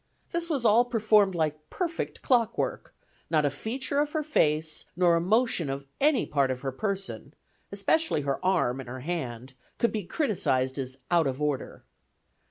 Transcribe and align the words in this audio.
This 0.31 0.49
was 0.49 0.65
all 0.65 0.83
performed 0.85 1.35
like 1.35 1.69
perfect 1.69 2.23
clock 2.23 2.57
work; 2.57 2.91
not 3.29 3.45
a 3.45 3.51
feature 3.51 3.99
of 3.99 4.13
her 4.13 4.23
face, 4.23 4.85
nor 4.95 5.15
a 5.15 5.21
motion 5.21 5.69
of 5.69 5.85
any 5.99 6.25
part 6.25 6.49
of 6.49 6.61
her 6.61 6.71
person, 6.71 7.35
especially 7.71 8.21
her 8.21 8.43
arm 8.43 8.79
and 8.79 8.89
her 8.89 9.01
hand, 9.01 9.53
could 9.77 9.91
be 9.91 10.03
criticized 10.03 10.79
as 10.79 10.97
out 11.11 11.27
of 11.27 11.39
order. 11.39 11.83